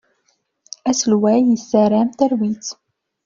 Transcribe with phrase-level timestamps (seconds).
[0.89, 2.65] Aselway yessaram talwit.